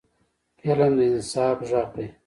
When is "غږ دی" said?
1.69-2.05